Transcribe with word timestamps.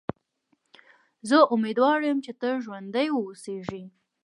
زه 1.29 1.37
امیدوار 1.53 1.97
یم 2.07 2.17
چې 2.25 2.31
ته 2.39 2.49
ژوندی 2.63 3.07
و 3.11 3.17
اوسېږې. 3.25 3.81